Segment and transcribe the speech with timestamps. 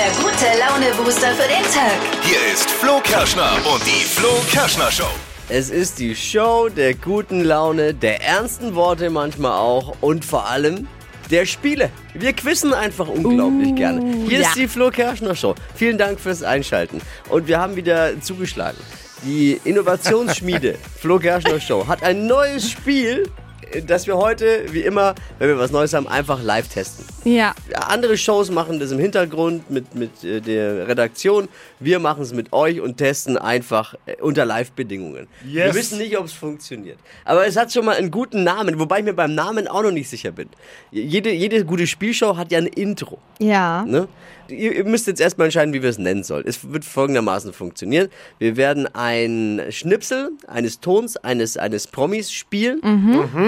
[0.00, 1.92] der gute Laune-Booster für den Tag.
[2.22, 5.10] Hier ist Flo Kerschner und die Flo Kerschner Show.
[5.50, 10.88] Es ist die Show der guten Laune, der ernsten Worte manchmal auch und vor allem
[11.30, 11.90] der Spiele.
[12.14, 14.26] Wir quizzen einfach unglaublich gerne.
[14.26, 15.54] Hier ist die Flo Kerschner Show.
[15.74, 17.02] Vielen Dank fürs Einschalten.
[17.28, 18.78] Und wir haben wieder zugeschlagen.
[19.24, 23.30] Die Innovationsschmiede Flo Kerschner Show hat ein neues Spiel,
[23.86, 27.04] das wir heute, wie immer, wenn wir was Neues haben, einfach live testen.
[27.24, 27.54] Ja.
[27.88, 31.48] Andere Shows machen das im Hintergrund mit, mit äh, der Redaktion.
[31.78, 35.26] Wir machen es mit euch und testen einfach äh, unter Live-Bedingungen.
[35.44, 35.74] Wir Yes.
[35.74, 36.98] wissen nicht, ob es funktioniert.
[37.24, 39.90] Aber es hat schon mal einen guten Namen, wobei ich mir beim Namen auch noch
[39.90, 40.48] nicht sicher bin.
[40.90, 43.18] Jede, jede gute Spielshow hat ja ein Intro.
[43.38, 43.84] Ja.
[43.86, 44.08] Ne?
[44.48, 46.44] Ihr, ihr müsst jetzt erstmal entscheiden, wie wir es nennen sollen.
[46.46, 48.08] Es wird folgendermaßen funktionieren.
[48.40, 52.80] Wir werden ein Schnipsel eines Tons eines, eines Promis spielen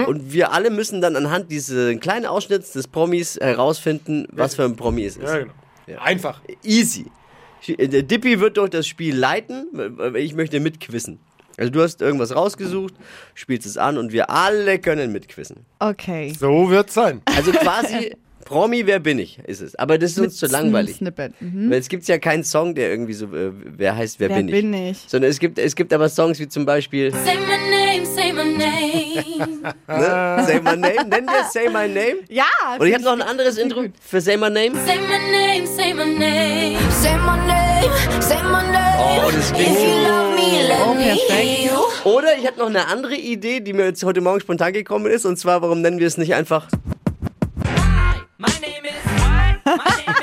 [0.07, 4.75] und wir alle müssen dann anhand dieses kleinen Ausschnitts des Promis herausfinden, was für ein
[4.75, 5.23] Promi es ist.
[5.23, 6.01] Ja, genau.
[6.01, 6.41] Einfach.
[6.63, 7.05] Easy.
[7.67, 11.19] Der Dippy wird durch das Spiel leiten, weil ich möchte mitquissen.
[11.57, 12.93] Also du hast irgendwas rausgesucht,
[13.35, 15.57] spielst es an und wir alle können mitquissen.
[15.79, 16.33] Okay.
[16.37, 17.21] So wird's sein.
[17.25, 19.75] Also quasi Promi, wer bin ich, ist es.
[19.75, 20.97] Aber das ist uns zu langweilig.
[20.97, 21.33] Snippet.
[21.39, 21.69] Mhm.
[21.69, 24.47] Weil es gibt ja keinen Song, der irgendwie so, äh, wer heißt, wer, Wer bin
[24.47, 24.53] ich.
[24.53, 24.97] bin ich?
[25.07, 27.82] Sondern es gibt, es gibt aber Songs wie zum Beispiel Say my name,
[28.23, 29.61] say my name.
[29.87, 30.43] ne?
[30.45, 31.09] Say My Name.
[31.09, 32.21] Nennen wir es Say My Name?
[32.29, 32.45] Ja.
[32.77, 34.71] Und ich habe noch ein anderes Intro für Say My Name.
[34.85, 36.79] Say my name, say my name.
[36.91, 39.23] Say my name, say my name.
[39.25, 42.05] Oh, das klingt If you love me, let Oh, me perfekt.
[42.05, 45.25] Oder ich habe noch eine andere Idee, die mir jetzt heute Morgen spontan gekommen ist.
[45.25, 46.67] Und zwar, warum nennen wir es nicht einfach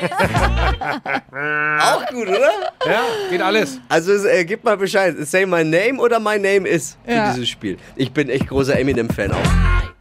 [1.79, 2.51] auch gut, oder?
[2.85, 3.79] Ja, geht alles.
[3.89, 5.15] Also es, äh, gib mal Bescheid.
[5.19, 7.31] Say My Name oder My Name is für Ja.
[7.33, 7.77] dieses Spiel.
[7.95, 9.43] Ich bin echt großer Eminem-Fan auch.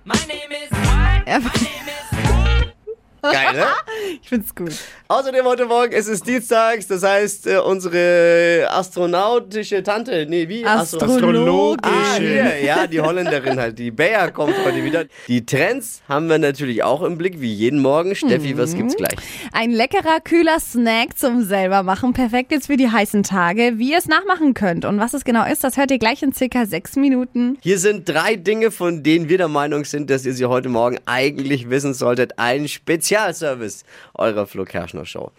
[0.05, 0.71] My name is
[1.27, 1.80] name is
[3.23, 3.67] Geil, ne?
[4.23, 4.73] ich find's gut.
[5.09, 10.65] Außerdem heute Morgen, es ist Dienstags, das heißt, äh, unsere astronautische Tante, nee, wie?
[10.65, 11.91] Astro- Astrologisch.
[11.91, 13.79] Ah, hier, ja, die Holländerin halt.
[13.79, 15.05] Die Bea kommt heute wieder.
[15.29, 18.15] Die Trends haben wir natürlich auch im Blick, wie jeden Morgen.
[18.15, 19.17] Steffi, was gibt's gleich?
[19.53, 22.13] Ein leckerer, kühler Snack zum selber machen.
[22.13, 23.75] Perfekt jetzt für die heißen Tage.
[23.77, 26.33] Wie ihr es nachmachen könnt und was es genau ist, das hört ihr gleich in
[26.33, 27.59] circa sechs Minuten.
[27.63, 30.99] Hier sind drei Dinge, von denen wir der Meinung sind, dass ihr sie heute Morgen
[31.07, 32.39] eigentlich wissen solltet.
[32.39, 32.69] Ein
[33.11, 33.83] Spezialservice
[34.15, 35.33] eurer Flo Kerschner Show.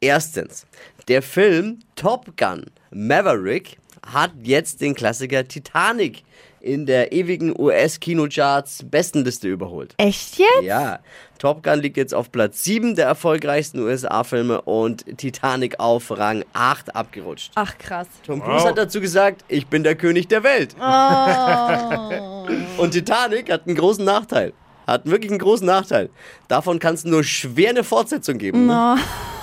[0.00, 0.64] Erstens,
[1.08, 6.22] der Film Top Gun Maverick hat jetzt den Klassiker Titanic
[6.60, 9.94] in der ewigen US-Kinocharts Bestenliste überholt.
[9.96, 10.62] Echt jetzt?
[10.62, 11.00] Ja,
[11.40, 16.94] Top Gun liegt jetzt auf Platz 7 der erfolgreichsten USA-Filme und Titanic auf Rang 8
[16.94, 17.50] abgerutscht.
[17.56, 18.06] Ach krass.
[18.24, 20.76] Tom Cruise hat dazu gesagt, ich bin der König der Welt.
[22.78, 24.52] Und Titanic hat einen großen Nachteil.
[24.86, 26.10] Hat wirklich einen großen Nachteil.
[26.48, 28.66] Davon kann es nur schwer eine Fortsetzung geben.
[28.66, 28.96] Ne?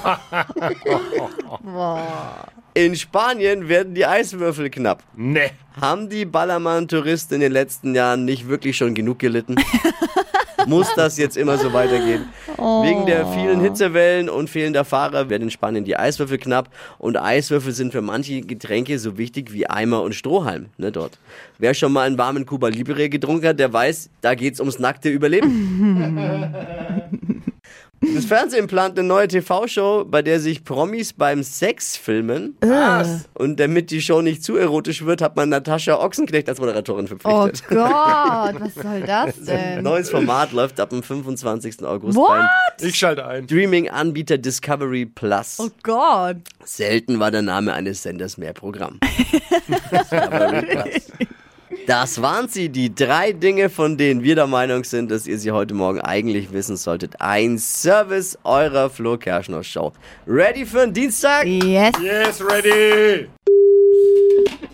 [2.75, 5.03] In Spanien werden die Eiswürfel knapp.
[5.15, 5.51] Ne.
[5.79, 9.55] Haben die Ballermann-Touristen in den letzten Jahren nicht wirklich schon genug gelitten?
[10.67, 12.25] Muss das jetzt immer so weitergehen?
[12.57, 17.71] Wegen der vielen Hitzewellen und fehlender Fahrer werden in Spanien die Eiswürfel knapp und Eiswürfel
[17.71, 21.19] sind für manche Getränke so wichtig wie Eimer und Strohhalm ne, dort.
[21.57, 25.09] Wer schon mal einen warmen Cuba Libre getrunken hat, der weiß, da geht's ums nackte
[25.09, 26.61] Überleben.
[28.15, 32.57] Das Fernsehen plant eine neue TV-Show, bei der sich Promis beim Sex filmen.
[33.33, 37.17] Und damit die Show nicht zu erotisch wird, hat man Natascha Ochsenknecht als Moderatorin Oh
[37.17, 37.67] verpflichtet.
[37.69, 37.79] Gott,
[38.59, 39.83] was soll das Ein denn?
[39.83, 41.83] neues Format läuft ab dem 25.
[41.85, 42.29] August What?
[42.79, 43.45] beim Ich schalte ein.
[43.45, 45.57] Streaming-Anbieter Discovery Plus.
[45.59, 46.37] Oh Gott.
[46.65, 48.99] Selten war der Name eines Senders mehr Programm.
[49.91, 51.29] Discovery Plus.
[51.85, 55.51] Das waren sie, die drei Dinge, von denen wir der Meinung sind, dass ihr sie
[55.51, 57.19] heute Morgen eigentlich wissen solltet.
[57.19, 59.91] Ein Service eurer Flo Kerschner Show.
[60.25, 61.45] Ready für den Dienstag?
[61.45, 61.91] Yes.
[62.01, 63.27] Yes, ready.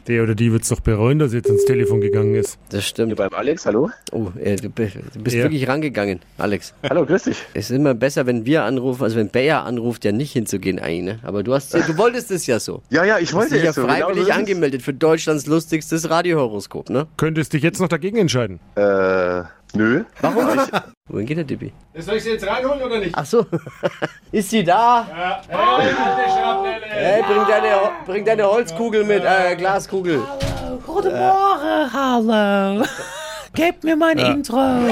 [0.10, 2.58] Der oder die wird's doch bereuen, dass er jetzt ins Telefon gegangen ist.
[2.70, 3.16] Das stimmt.
[3.16, 3.92] Beim Alex, hallo?
[4.12, 5.44] Oh, äh, du bist du bist Ja.
[5.44, 6.74] wirklich rangegangen, Alex.
[6.90, 7.38] Hallo, grüß dich.
[7.54, 11.00] Es ist immer besser, wenn wir anrufen, als wenn Bayer anruft, ja nicht hinzugehen eigentlich.
[11.18, 11.20] Ne?
[11.22, 12.82] Aber du hast, du wolltest es ja so.
[12.90, 13.84] Ja, ja, ich Du hast wollte dich ja so.
[13.84, 14.36] genau freiwillig es.
[14.36, 17.06] angemeldet für Deutschlands lustigstes Radiohoroskop, ne?
[17.18, 18.60] Könntest dich jetzt noch dagegen entscheiden.
[18.76, 19.44] Äh,
[19.74, 20.04] nö.
[20.22, 20.72] Warum nicht?
[21.08, 21.74] Wohin geht der Dippi?
[21.98, 23.16] Soll ich sie jetzt reinholen oder nicht?
[23.16, 23.46] Ach so.
[24.32, 25.08] ist sie da?
[25.10, 25.42] Ja.
[25.48, 26.86] Hey, alte Schrapnelle.
[26.86, 30.22] Hey, bring deine, bring deine Holzkugel mit, äh, Glaskugel.
[30.86, 32.86] Guten Morgen, hallo.
[33.54, 34.92] Gebt mir mein Intro.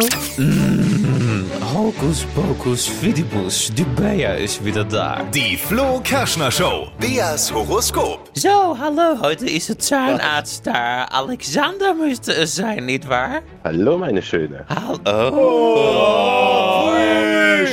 [1.73, 5.21] Hokus pokus fidibus, die Bea ist wieder da.
[5.33, 6.87] Die Flo Kerschner Show.
[6.97, 8.29] Beas Horoskop.
[8.35, 11.03] So, hallo, heute ist der Zahnarzt da.
[11.05, 13.41] Alexander müsste es sein, nicht wahr?
[13.65, 14.65] Hallo, meine Schöne.
[14.69, 16.93] Hallo.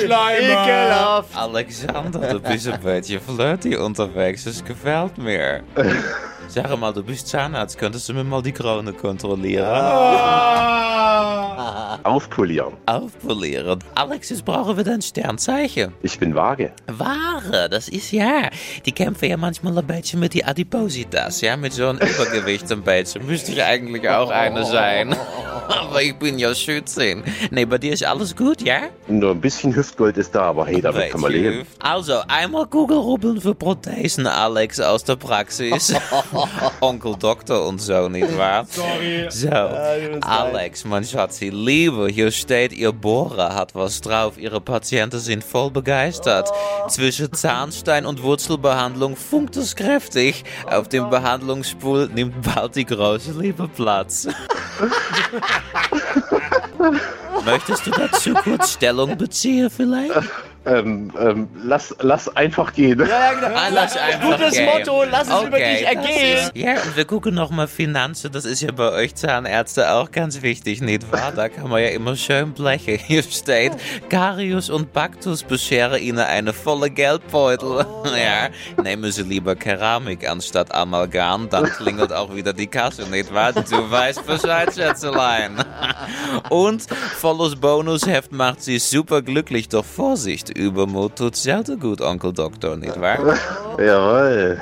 [0.04, 1.36] Ekelhaft.
[1.36, 4.44] Alexander, du bist ein beetje flirty unterwegs.
[4.46, 5.62] Es gefällt mir.
[6.48, 7.78] Sag mal, du bist Zahnarzt.
[7.78, 9.64] Könntest du mir mal die Krone kontrollieren?
[12.04, 12.74] Aufpolieren.
[12.86, 13.78] Aufpolieren.
[13.94, 15.94] Alex, jetzt brauchen wir dein Sternzeichen.
[16.02, 16.72] Ich bin vage.
[16.86, 18.50] Ware, das ist ja.
[18.84, 22.82] Die kämpfen ja manchmal ein beetje mit die Adipositas, ja, mit so einem Übergewicht ein
[22.82, 23.26] bisschen.
[23.26, 25.16] Müsste ich eigentlich auch eine sein.
[25.68, 27.24] Aber ich bin ja Schützin.
[27.50, 28.82] Nee, bei dir ist alles gut, ja?
[29.08, 31.66] Nur ein bisschen Hüftgold ist da, aber hey, damit kann man leben.
[31.78, 35.94] Also, einmal Kugelrubbeln für Prothesen, Alex, aus der Praxis.
[36.80, 38.66] Onkel Doktor und so, nicht wahr?
[38.68, 39.26] Sorry.
[39.30, 44.38] So, Alex, mein Schatzi, Liebe, hier steht, ihr Bohrer hat was drauf.
[44.38, 46.50] Ihre Patienten sind voll begeistert.
[46.88, 50.44] Zwischen Zahnstein und Wurzelbehandlung funkt es kräftig.
[50.66, 54.28] Auf dem Behandlungsstuhl nimmt bald die große Liebe Platz.
[57.44, 60.14] Möchtest du dazu kurz Stellung beziehen vielleicht?
[60.66, 62.98] Ähm, ähm, lass, lass einfach gehen.
[63.00, 63.46] Ja, ja, genau.
[63.54, 64.64] Ah, lass einfach Gutes gehen.
[64.66, 66.36] Motto, lass es über dich ergehen.
[66.38, 68.32] ist- Ja, und wir gucken nochmal Finanzen.
[68.32, 71.32] Das ist ja bei euch Zahnärzte auch ganz wichtig, nicht wahr?
[71.36, 72.98] Da kann man ja immer schön blechen.
[73.06, 73.72] Hier steht,
[74.08, 77.84] Karius und Baktus bescheren Ihnen eine volle Geldbeutel.
[78.14, 78.48] Ja,
[78.82, 83.52] nehmen Sie lieber Keramik anstatt Amalgam, dann klingelt auch wieder die Kasse, nicht wahr?
[83.52, 85.56] Du weißt Bescheid, Schätzelein.
[86.50, 86.86] Und
[87.18, 93.00] volles Bonusheft macht Sie super glücklich, doch Vorsicht, Übermut tut selten gut, Onkel Doktor, nicht
[93.00, 93.18] wahr?
[93.78, 94.60] Jawohl.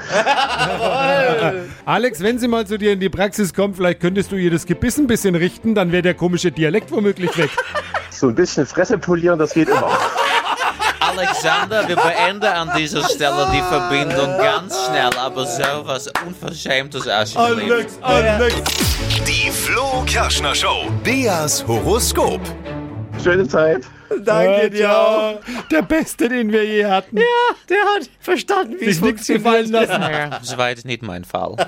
[1.84, 4.66] Alex, wenn sie mal zu dir in die Praxis kommt, vielleicht könntest du ihr das
[4.66, 7.50] Gebiss ein bisschen richten, dann wäre der komische Dialekt womöglich weg.
[8.10, 9.98] So ein bisschen Fresse polieren, das geht immer.
[11.00, 18.00] Alexander, wir beenden an dieser Stelle die Verbindung ganz schnell, aber sowas Unverschämtes alsjeblieft.
[18.00, 18.54] Alex.
[19.26, 20.88] Die Flo Kerschner Show.
[21.02, 22.40] Beas Horoskop.
[23.22, 23.82] Schöne Zeit.
[24.20, 25.40] Danke dir auch.
[25.70, 27.16] Der Beste, den wir je hatten.
[27.68, 29.44] Der hat verstanden, wie es Sich nichts funktioniert.
[29.44, 30.02] gefallen lassen.
[30.02, 31.56] Ja, das war jetzt nicht mein Fall.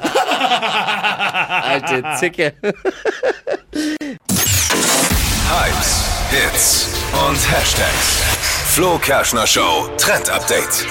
[1.48, 2.54] Alte Zicke.
[5.50, 6.88] Hypes, Hits
[7.28, 8.22] und Hashtags.
[8.74, 10.86] Flo Kerschner Show Trend Update.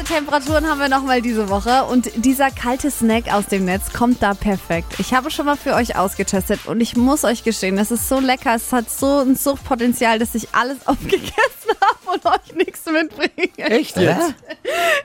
[0.00, 4.22] Heiße Temperaturen haben wir nochmal diese Woche und dieser kalte Snack aus dem Netz kommt
[4.22, 4.94] da perfekt.
[4.98, 8.18] Ich habe schon mal für euch ausgetestet und ich muss euch gestehen, es ist so
[8.18, 11.30] lecker, es hat so ein Suchtpotenzial, dass ich alles aufgegessen
[11.79, 11.79] habe
[12.12, 13.30] und euch nichts mitbringe.
[13.56, 14.34] Echt jetzt?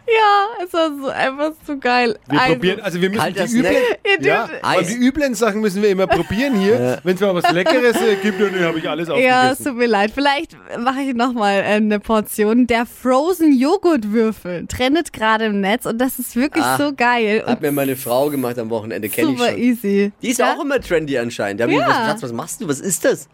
[0.07, 2.17] Ja, es war so einfach so geil.
[2.29, 3.75] Wir Also, probieren, also wir müssen die üblen,
[4.21, 6.99] ja, aber die üblen Sachen müssen wir immer probieren hier.
[7.03, 9.65] Wenn es mal was Leckeres gibt, dann habe ich alles Ja, es aufgegessen.
[9.65, 10.11] tut mir leid.
[10.13, 12.67] Vielleicht mache ich nochmal äh, eine Portion.
[12.67, 17.43] Der Frozen Joghurtwürfel trendet gerade im Netz und das ist wirklich Ah, so geil.
[17.45, 19.59] Hat Und mir meine Frau gemacht am Wochenende, kenne ich super schon.
[19.59, 20.11] easy.
[20.21, 20.53] Die ist Ja?
[20.53, 21.59] auch immer trendy anscheinend.
[21.59, 22.67] Da hab ich Schatz, was machst du?
[22.67, 23.27] Was ist das?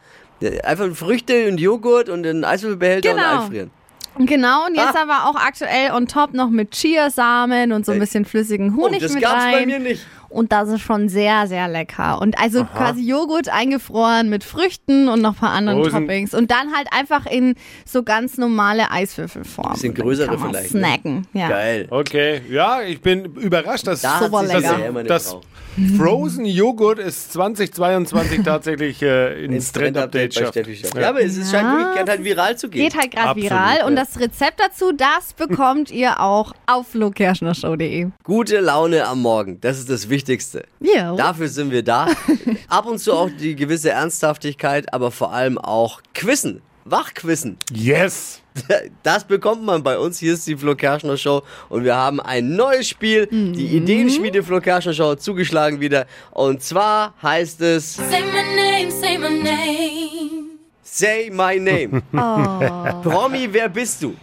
[0.64, 3.22] Einfach Früchte und Joghurt und einen Eiswürfelbehälter Genau.
[3.36, 3.72] und einfrieren.
[4.18, 5.04] Genau, und jetzt Ah.
[5.04, 9.00] aber auch aktuell on top noch mit Chiasamen und so ein bisschen flüssigen Oh, Honig
[9.02, 9.54] das mit gab's rein.
[9.54, 10.06] bei mir nicht.
[10.32, 12.22] Und das ist schon sehr, sehr lecker.
[12.22, 16.08] Und also quasi Joghurt eingefroren mit Früchten und noch ein paar anderen Frozen.
[16.08, 16.34] Toppings.
[16.34, 17.56] Und dann halt einfach in
[17.86, 19.74] so ganz normale Eiswürfelform.
[19.74, 20.80] Bisschen größere kann man vielleicht, ne?
[20.80, 21.50] Snacken, ja.
[21.50, 21.88] Geil.
[21.90, 25.42] Okay, ja, ich bin überrascht, dass Da meine das Frau.
[25.98, 30.56] Frozen Joghurt ist 2022 tatsächlich äh, ins Trend-Update schafft.
[30.56, 30.94] Schaff.
[30.96, 32.84] Ja, aber es ist scheint wirklich halt viral zu gehen.
[32.84, 33.78] Geht halt gerade viral.
[33.78, 33.86] ja.
[33.86, 38.08] Und das Rezept dazu, das bekommt ihr auch auf flokerschnershow.de.
[38.24, 40.21] Gute Laune am Morgen, das ist das Wichtigste.
[40.80, 41.16] Ja.
[41.16, 42.08] Dafür sind wir da.
[42.68, 46.62] Ab und zu auch die gewisse Ernsthaftigkeit, aber vor allem auch Quissen.
[46.86, 47.58] Wachquissen.
[47.72, 48.40] Yes!
[49.04, 50.20] Das bekommt man bei uns.
[50.20, 53.28] Hier ist die Flo Kerschner Show und wir haben ein neues Spiel.
[53.32, 56.06] Die Ideenschmiede Flo Kerschner Show zugeschlagen wieder.
[56.32, 60.02] Und zwar heißt es Say my name, say my name.
[60.94, 62.02] Say My Name.
[63.02, 64.14] Promi, wer bist du?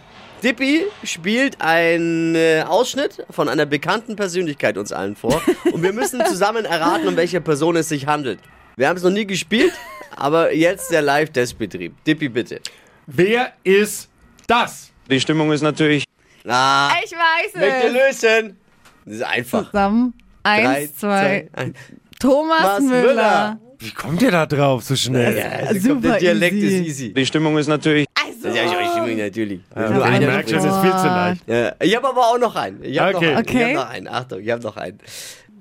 [0.43, 5.41] Dippy spielt einen äh, Ausschnitt von einer bekannten Persönlichkeit uns allen vor
[5.73, 8.39] und wir müssen zusammen erraten, um welche Person es sich handelt.
[8.77, 9.73] Wir haben es noch nie gespielt,
[10.15, 11.93] aber jetzt der Live-Testbetrieb.
[12.05, 12.61] Dippy, bitte.
[13.07, 14.07] Wer ist
[14.47, 14.91] das?
[15.09, 16.05] Die Stimmung ist natürlich
[16.47, 18.21] Ah, Ich weiß möchte es.
[18.21, 18.57] lösen.
[19.05, 19.65] Das ist einfach.
[19.71, 20.13] Zusammen.
[20.43, 21.49] Drei, Eins, zwei.
[21.53, 21.77] eins.
[22.19, 23.01] Thomas Thomas Müller.
[23.03, 23.59] Müller.
[23.79, 25.37] Wie kommt ihr da drauf so schnell?
[25.37, 26.79] Ja, also kommt, Super der Dialekt easy.
[26.81, 27.13] ist easy.
[27.13, 28.05] Die Stimmung ist natürlich
[28.41, 29.61] Das ist ja ich stimme natürlich.
[29.75, 31.41] Ja, Nur okay, einer ich merke schon, es ist viel zu leicht.
[31.47, 32.83] Ja, ich habe aber auch noch einen.
[32.83, 33.25] Ich habe Okay.
[33.31, 33.45] noch einen.
[33.45, 33.63] Ich Okay.
[33.65, 34.07] habe noch einen.
[34.07, 34.99] Achtung, ich habe noch einen.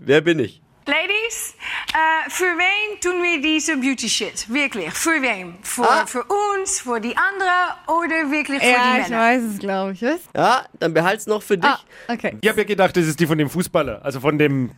[0.01, 0.61] Wer bin ich?
[0.87, 1.55] Ladies,
[1.93, 4.47] äh, für wen tun wir diese Beauty Shit?
[4.49, 5.59] Wirklich, für wen?
[5.61, 6.07] Für, Ah.
[6.07, 9.21] für uns, für die anderen oder wirklich für Ja, die ich Männer?
[9.23, 10.01] weiß es, glaube ich.
[10.01, 10.21] Was?
[10.35, 11.69] Ja, dann behalt's noch für dich.
[11.69, 12.39] Ah, okay.
[12.41, 14.71] Ich habe ja gedacht, das ist die von dem Fußballer, also von dem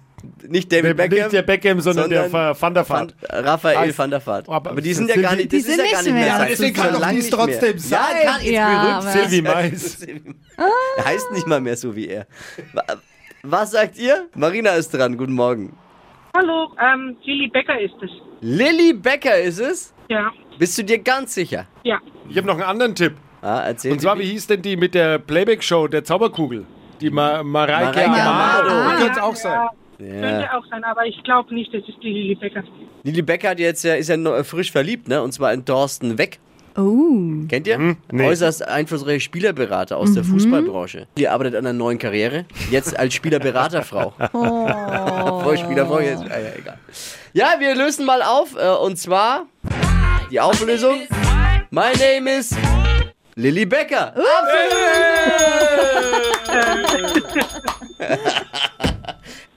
[0.48, 1.18] Nicht David Beckham.
[1.18, 3.14] Nicht der Beckham, sondern, der sondern Van der Vaart.
[3.28, 4.48] Raphael Ah, van der Vaart.
[4.48, 6.24] aber Aber, die sind ja gar nicht, Die das ist sind ja gar nicht mehr.
[6.24, 6.36] mehr.
[6.38, 6.48] sein.
[6.50, 7.46] Deswegen kann doch dies nicht mehr.
[7.46, 8.26] trotzdem Ja, sein.
[8.26, 9.12] kann jetzt Ja, berühmt.
[9.30, 10.06] Silvi Mais.
[10.98, 12.26] Er heißt nicht mal mehr so wie er.
[12.74, 12.84] Wa-
[13.42, 14.26] Was sagt ihr?
[14.34, 15.16] Marina ist dran.
[15.16, 15.76] Guten Morgen.
[16.36, 18.10] Hallo, ähm, Lilly Becker ist es.
[18.40, 19.94] Lilly Becker ist es?
[20.08, 21.66] Ja, Bist du dir ganz sicher?
[21.84, 21.98] ja.
[22.28, 23.14] Ich habe noch einen anderen Tipp.
[23.42, 26.64] Ah, erzähl Und zwar, wie hieß denn die mit der Playback-Show der Zauberkugel?
[27.00, 28.68] Die Ma Mareike Mareike Amado.
[28.70, 28.90] Amado.
[28.90, 29.52] Die könnte es ja, auch sein.
[29.52, 29.70] Ja,
[30.00, 30.20] Ja.
[30.20, 32.62] Könnte auch sein, aber ich glaube nicht, das ist die Lilly Becker.
[33.02, 35.22] Lilly Becker hat jetzt ja, ist ja noch frisch verliebt, ne?
[35.22, 36.38] Und zwar in Thorsten Weck.
[36.76, 37.46] Oh.
[37.48, 37.96] Kennt ihr?
[38.10, 38.26] nee.
[38.26, 41.06] Äußerst einflussreiche Spielerberater aus der Fußballbranche.
[41.18, 42.46] Die arbeitet an einer neuen Karriere.
[42.70, 44.14] Jetzt als Spielerberaterfrau.
[44.32, 45.40] Oh.
[45.42, 46.22] Vor Spielerfrau jetzt.
[46.22, 46.78] Ah, ja, egal.
[47.32, 48.56] Ja, wir lösen mal auf.
[48.56, 49.46] Äh, und zwar
[50.30, 51.00] die Auflösung.
[51.70, 52.54] My name is
[53.34, 54.14] Lilly Becker.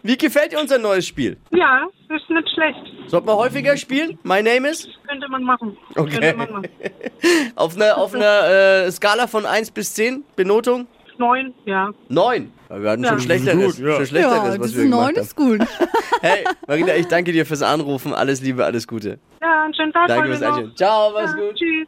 [0.06, 1.38] Wie gefällt dir unser neues Spiel?
[1.52, 2.78] Ja, das ist nicht schlecht.
[3.08, 4.20] Sollten wir häufiger spielen?
[4.24, 4.88] My name is?
[5.08, 5.78] Könnte man machen.
[5.96, 6.12] Okay.
[6.20, 6.68] Könnte man machen.
[7.56, 10.88] Auf einer, auf einer äh, Skala von 1 bis 10, Benotung?
[11.18, 11.92] Neun, ja.
[12.10, 12.52] 9.
[12.70, 13.10] Wir hatten Ja.
[13.12, 13.96] schon schlechteres, Gut, ja.
[13.98, 15.22] schon schlechteres Ja, was das wir ist gemacht neun haben.
[15.24, 15.62] ist gut.
[16.22, 18.14] Hey, Marina, ich danke dir fürs Anrufen.
[18.14, 19.20] Alles Liebe, alles Gute.
[19.42, 20.48] Ja, einen schönen Tag Danke fürs noch.
[20.48, 20.76] Einstellen.
[20.78, 21.56] Ciao, mach's Ja, gut.
[21.56, 21.88] Tschüss.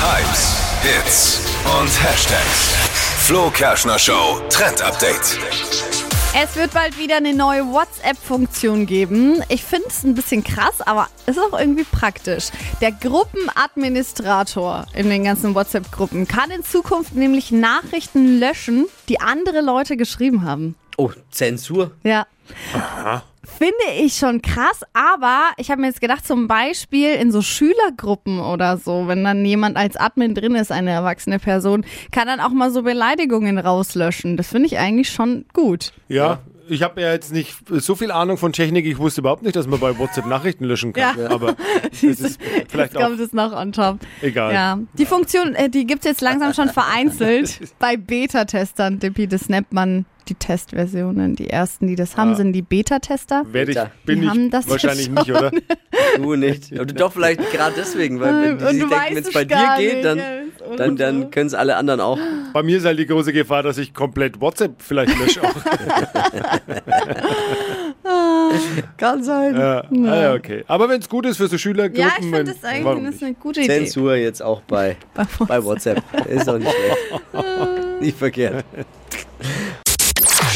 [0.00, 3.26] Hypes, Hits und Hashtags.
[3.26, 6.01] Flo Kerschner Show Trend Update.
[6.34, 9.42] Es wird bald wieder eine neue WhatsApp-Funktion geben.
[9.50, 12.48] Ich finde es ein bisschen krass, aber ist auch irgendwie praktisch.
[12.80, 19.98] Der Gruppenadministrator in den ganzen WhatsApp-Gruppen kann in Zukunft nämlich Nachrichten löschen, die andere Leute
[19.98, 20.74] geschrieben haben.
[20.96, 21.90] Oh, Zensur.
[22.02, 22.26] Ja.
[23.62, 28.40] Finde ich schon krass, aber ich habe mir jetzt gedacht, zum Beispiel in so Schülergruppen
[28.40, 32.50] oder so, wenn dann jemand als Admin drin ist, eine erwachsene Person, kann dann auch
[32.50, 34.36] mal so Beleidigungen rauslöschen.
[34.36, 35.92] Das finde ich eigentlich schon gut.
[36.08, 38.86] Ja, ich habe ja jetzt nicht so viel Ahnung von Technik.
[38.86, 41.18] Ich wusste überhaupt nicht, dass man bei WhatsApp Nachrichten löschen kann.
[41.18, 41.30] Ja.
[41.30, 41.56] Aber
[41.92, 43.98] es ist vielleicht Jetzt auch kommt es noch on top.
[44.20, 44.52] egal.
[44.52, 48.98] Ja, die Funktion, äh, die gibt es jetzt langsam schon vereinzelt bei Beta-Testern.
[48.98, 51.34] Dippi, das nennt man die Testversionen.
[51.34, 52.34] Die ersten, die das haben, Ah.
[52.36, 53.44] sind die Beta-Tester.
[53.50, 55.14] Werde ich, Die bin haben ich das wahrscheinlich schon.
[55.14, 55.50] nicht, oder?
[56.16, 56.72] Du nicht.
[56.72, 60.04] Oder doch vielleicht gerade deswegen, weil wenn die sich denken, wenn es bei dir geht,
[60.04, 60.24] dann, ja,
[60.76, 62.18] dann, dann können es alle anderen auch.
[62.52, 65.42] Bei mir ist halt die große Gefahr, dass ich komplett WhatsApp vielleicht lösche.
[65.42, 65.54] Auch.
[68.96, 69.54] Kann sein.
[69.56, 69.80] ja.
[69.80, 70.64] Ah, ja, okay.
[70.66, 73.22] Aber wenn es gut ist für so Schülergruppen, Ja, ich finde das eigentlich das ist
[73.22, 73.84] eine gute Idee.
[73.84, 74.96] Zensur jetzt auch bei,
[75.46, 76.02] bei WhatsApp.
[76.28, 77.22] Ist doch nicht schlecht.
[78.00, 78.64] nicht verkehrt.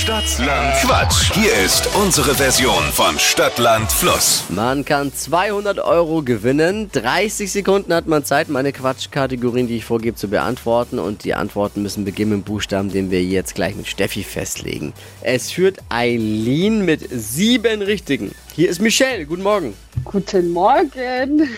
[0.06, 1.32] Stadtland Quatsch.
[1.34, 4.44] Hier ist unsere Version von Stadtland Fluss.
[4.50, 6.88] Man kann 200 Euro gewinnen.
[6.92, 11.00] 30 Sekunden hat man Zeit, meine Quatschkategorien, die ich vorgebe, zu beantworten.
[11.00, 14.92] Und die Antworten müssen beginnen mit dem Buchstaben, den wir jetzt gleich mit Steffi festlegen.
[15.22, 18.32] Es führt Eileen mit sieben Richtigen.
[18.54, 19.26] Hier ist Michelle.
[19.26, 19.74] Guten Morgen.
[20.04, 21.48] Guten Morgen.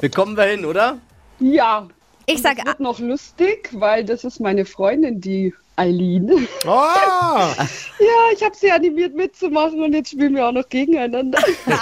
[0.00, 0.96] Bekommen wir hin, oder?
[1.40, 1.86] Ja.
[2.24, 6.48] Ich sag das wird noch lustig, weil das ist meine Freundin, die Eileen.
[6.66, 7.50] Ah!
[7.98, 11.38] Ja, ich habe sie animiert mitzumachen und jetzt spielen wir auch noch gegeneinander.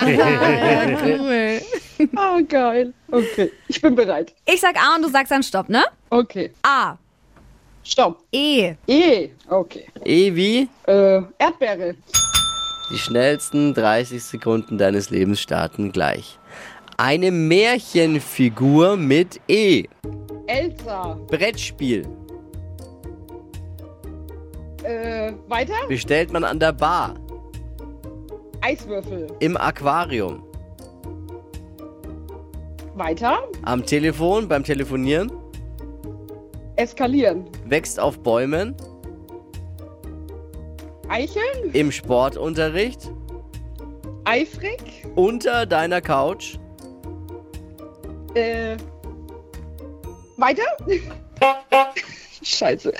[0.06, 1.60] Ja, cool.
[2.16, 2.92] Ah, geil.
[3.10, 4.34] Okay, ich bin bereit.
[4.46, 5.82] Ich sag A und du sagst dann Stopp, ne?
[6.10, 6.50] Okay.
[6.62, 6.96] A.
[7.84, 8.22] Stopp.
[8.32, 8.74] E.
[8.86, 9.28] E.
[9.48, 9.86] Okay.
[10.04, 10.68] E wie?
[10.86, 11.94] Äh, Erdbeere.
[12.92, 16.38] Die schnellsten 30 Sekunden deines Lebens starten gleich.
[16.96, 19.84] Eine Märchenfigur mit E.
[20.46, 21.18] Elsa.
[21.28, 22.06] Brettspiel.
[24.84, 25.74] Äh, weiter?
[25.88, 27.14] Bestellt man an der Bar.
[28.62, 29.26] Eiswürfel.
[29.40, 30.42] Im Aquarium.
[32.94, 33.38] Weiter?
[33.62, 35.32] Am Telefon, beim Telefonieren.
[36.76, 37.44] Eskalieren.
[37.66, 38.74] Wächst auf Bäumen.
[41.08, 41.72] Eicheln.
[41.72, 43.10] Im Sportunterricht.
[44.24, 45.04] Eifrig.
[45.14, 46.58] Unter deiner Couch.
[48.34, 48.76] Äh,
[50.36, 50.62] weiter?
[52.42, 52.92] Scheiße.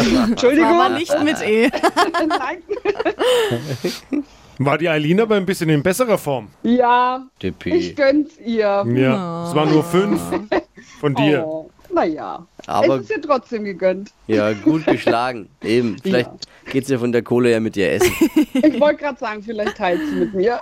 [0.24, 0.66] Entschuldigung.
[0.68, 1.68] Aber nicht mit E.
[2.28, 2.58] Nein.
[4.58, 6.48] War die Eileen aber ein bisschen in besserer Form?
[6.62, 7.92] Ja, ich Tippi.
[7.94, 8.84] gönn's ihr.
[8.94, 10.20] Ja, es waren nur fünf
[11.00, 11.44] von dir.
[11.46, 12.46] Oh, naja.
[12.66, 14.10] Aber- es ist ihr trotzdem gegönnt.
[14.26, 15.48] Ja, gut geschlagen.
[15.62, 15.96] Eben.
[16.02, 16.30] Vielleicht
[16.70, 18.12] geht's dir von der Kohle ja mit dir essen.
[18.62, 20.60] Ich wollte gerade sagen, vielleicht teilt sie mit mir.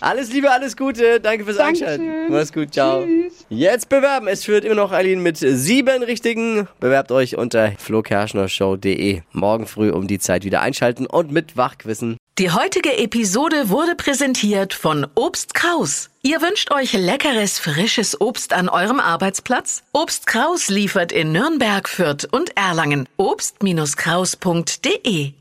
[0.00, 1.20] Alles Liebe, alles Gute.
[1.20, 1.86] Danke fürs Dankeschön.
[1.88, 2.32] Einschalten.
[2.32, 2.72] Mach's gut.
[2.72, 3.04] Ciao.
[3.04, 3.29] Tschüss.
[3.52, 4.28] Jetzt bewerben.
[4.28, 6.68] Es führt immer noch Eileen mit sieben Richtigen.
[6.78, 9.22] Bewerbt euch unter flokerschnershow.de.
[9.32, 12.16] Morgen früh um die Zeit wieder einschalten und mit Wachquissen.
[12.38, 16.10] Die heutige Episode wurde präsentiert von Obst Kraus.
[16.22, 19.82] Ihr wünscht euch leckeres, frisches Obst an eurem Arbeitsplatz?
[19.92, 23.08] Obst Kraus liefert in Nürnberg, Fürth und Erlangen.
[23.16, 25.32] Obst-Kraus.de